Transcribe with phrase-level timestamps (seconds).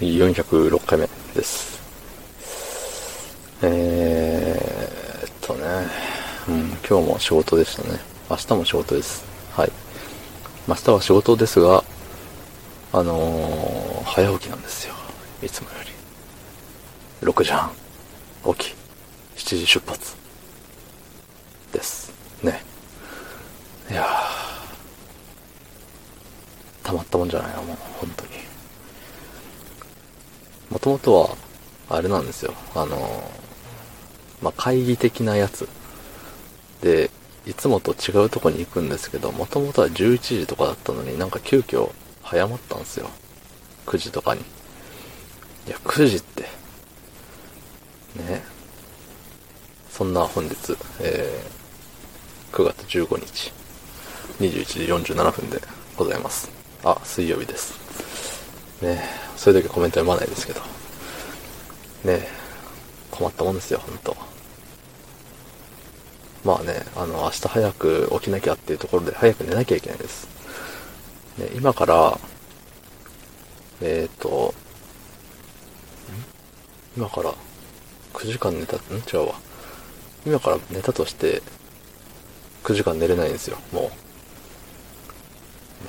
[0.00, 1.80] 406回目です。
[3.62, 5.64] えーっとね、
[6.48, 8.00] うん、今日も仕事でしたね。
[8.28, 9.24] 明日も仕事です。
[9.52, 9.72] はい。
[10.66, 11.84] 明日は仕事ですが、
[12.92, 14.94] あのー、早起きなんですよ。
[15.42, 15.74] いつもよ
[17.22, 17.28] り。
[17.28, 17.70] 6時半、
[18.56, 18.74] 起き、
[19.36, 20.16] 7時出発。
[21.72, 22.12] です。
[22.42, 22.62] ね。
[23.90, 24.06] いや、
[26.82, 28.53] たまったもんじゃないな、もう、本当に。
[30.70, 31.36] もともとは、
[31.88, 32.54] あれなんですよ。
[32.74, 33.30] あの、
[34.42, 35.68] まあ、会議的なやつ。
[36.80, 37.10] で、
[37.46, 41.90] いつもと違うとこに行くんですけど、もともとは11時とかだったのになんか急遽
[42.22, 43.08] 早まったんですよ。
[43.86, 44.40] 9時とかに。
[44.40, 46.42] いや、9時って。
[48.16, 48.42] ね。
[49.90, 53.52] そんな本日、えー、9月15日、
[54.40, 54.64] 21
[55.04, 55.60] 時47分で
[55.96, 56.50] ございます。
[56.82, 57.74] あ、水曜日です。
[58.82, 60.60] ねそういう時はコメント読まないですけど。
[62.04, 62.28] ね
[63.10, 64.16] 困ったもんですよ、本当
[66.44, 70.28] まあね、あの、明日早く起きなきゃっていうところで早く寝なきゃいけないです。
[71.38, 72.18] ね、今から、
[73.80, 74.54] えっ、ー、と、
[76.96, 77.32] 今から
[78.12, 78.80] 9時間寝た、ん？
[78.80, 79.34] 違うわ。
[80.26, 81.42] 今から寝たとして、
[82.62, 83.84] 9時間寝れないんですよ、もう。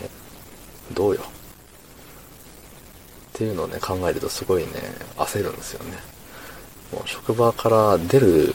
[0.00, 0.08] ね、
[0.92, 1.22] どうよ。
[3.42, 4.70] っていうのをね、考えるとすごいね、
[5.16, 5.98] 焦るんですよね。
[6.92, 8.54] もう職場から出る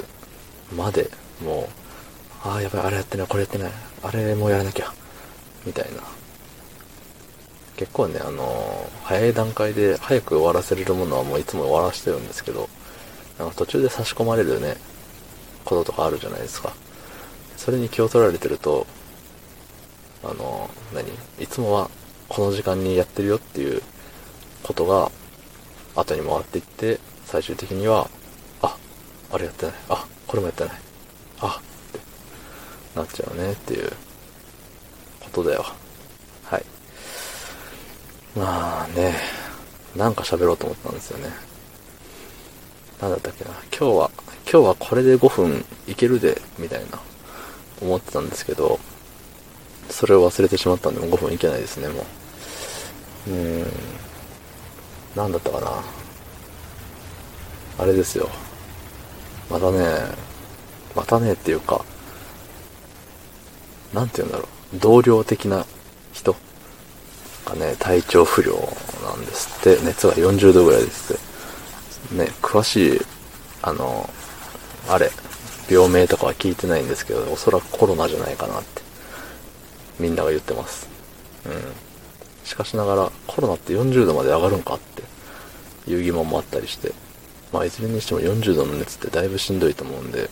[0.73, 1.09] まで、
[1.43, 1.67] も
[2.45, 3.71] う、ああ、やばい、あれやってない、これやってない、
[4.01, 4.93] あれもやらなきゃ、
[5.65, 6.01] みたいな。
[7.75, 12.69] 結構ね、あのー、早い段階で早く終わらせれるものはもういつも終わらせてるんですけど、
[13.37, 14.77] なんか途中で差し込まれるね、
[15.65, 16.73] こととかあるじゃないですか。
[17.57, 18.87] それに気を取られてると、
[20.23, 21.11] あのー、何？
[21.43, 21.89] いつもは
[22.29, 23.81] この時間にやってるよっていう
[24.67, 25.09] ことが
[25.95, 28.09] 後に回っていって、最終的には、
[28.61, 28.77] あ、
[29.31, 30.73] あれやってない、あ、これもやってない、
[31.39, 31.99] あ、って
[32.95, 33.91] なっちゃうねっていう
[35.21, 35.65] ことだよ。
[36.43, 36.65] はい。
[38.35, 39.15] まあね、
[39.95, 41.29] なんか喋ろうと思ったんですよね。
[43.01, 44.11] なんだったっけな、今日は、
[44.51, 46.99] 今日はこれで5分いけるで、みたいな、
[47.81, 48.79] 思ってたんですけど、
[49.89, 52.05] それを忘れてしまったんで、もう5分いけないですね、も
[53.27, 53.31] う。
[53.31, 54.06] うーん。
[55.17, 55.83] なんだったかな。
[57.79, 58.29] あれですよ。
[59.49, 59.79] またね、
[60.95, 61.83] またねっていうか、
[63.93, 64.77] なんて言うんだろう。
[64.79, 65.65] 同僚的な
[66.13, 66.35] 人
[67.45, 68.53] がね、体調不良
[69.03, 69.83] なんですって。
[69.83, 71.17] 熱が40度ぐらいですっ
[72.11, 72.15] て。
[72.15, 73.01] ね、詳しい、
[73.63, 74.09] あの、
[74.87, 75.09] あれ、
[75.69, 78.81] 病名とかは聞いてないんですけど、おそらくコロナじゃないかなって、
[79.99, 80.87] みんなが言ってます。
[81.45, 81.51] うん。
[82.43, 84.79] しかしながら、コロナって40度まで上がるんかっ
[85.87, 86.93] いう疑問もあったりして、
[87.51, 90.29] まあ、いずれにしても40度の熱ってだいぶしんどいと思うんで、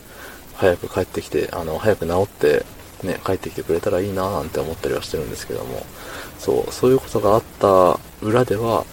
[0.55, 2.65] 早く帰ってきて、あの、早く治って、
[3.03, 5.85] ね、帰ってきてくれたらいいななんて思ったりはしてるんですけども、
[6.39, 8.85] そう、そういうことがあった裏では、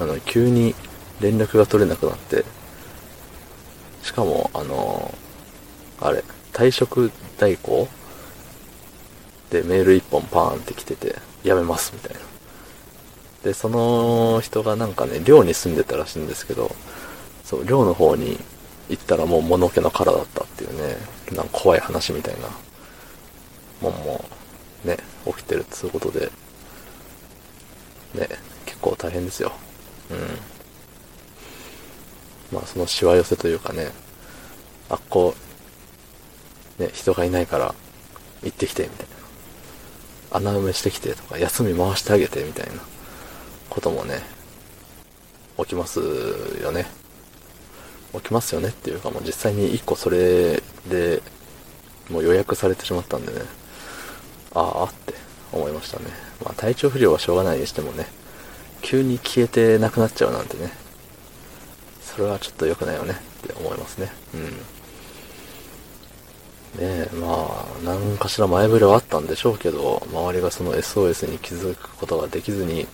[0.00, 0.74] あの、急に
[1.20, 2.44] 連絡が取れなくなって、
[4.02, 5.14] しかも、あの、
[6.00, 7.88] あれ、退職代行
[9.50, 12.37] でメール一本パーンって来てて、やめますみたいな。
[13.44, 16.74] で、その人がなんかね、寮に住んでたらしいんですけど、
[17.44, 18.38] そう、寮の方に
[18.88, 20.96] 行ったらもう物気の殻だったっていうね、
[21.32, 22.48] なんか怖い話みたいな
[23.80, 24.24] もんも
[24.84, 26.30] ね、起きてるっつうことで、
[28.14, 28.28] ね、
[28.66, 29.52] 結構大変ですよ。
[30.10, 30.14] う
[32.54, 32.56] ん。
[32.56, 33.90] まあそのしわ寄せというかね、
[34.88, 35.34] あっこ、
[36.78, 37.74] ね、人がいないから
[38.42, 39.18] 行ってきてみたいな。
[40.30, 42.82] 穴埋めしてきてとか、休み回してあげてみたいな
[43.78, 44.20] こともね、
[45.56, 46.00] 起きます
[46.60, 46.86] よね。
[48.12, 51.22] 起きますよねっていうかもう実際に1個それで
[52.10, 53.42] もう予約されてしまったんでね、
[54.54, 55.14] ああって
[55.52, 56.06] 思いましたね。
[56.44, 58.06] まあ体調不良はしょうがないにしてもね、
[58.82, 60.72] 急に消えてなくなっちゃうなんてね、
[62.00, 63.14] それはちょっと良くないよねっ
[63.46, 64.10] て思いますね。
[64.34, 64.42] うん。
[64.42, 64.50] ね
[66.80, 72.86] え、まあ、何かしら前触れはあったんでしょうけど、周りがその SOS に気づくことができずに、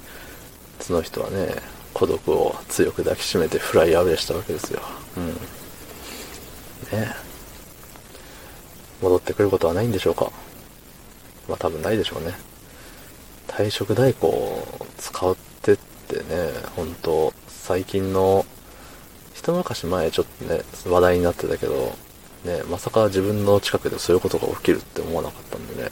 [0.81, 1.57] その人はね、
[1.93, 4.81] 孤独を強く抱きしめてフライアウェイしたわけですよ。
[5.17, 5.29] うん。
[6.99, 7.15] ね。
[9.01, 10.31] 戻ってくることはないんでしょうか
[11.49, 12.33] まあ多分ないでしょうね。
[13.49, 18.45] 退職代行を使ってってね、本当最近の、
[19.35, 21.97] 一昔前ちょっとね、話題になってたけど、
[22.45, 25.91] ね、まさか自分の近くでそういうことが起きるって思わなかったんでね、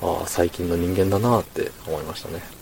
[0.00, 2.61] ああ、最近の人間だなって思いましたね。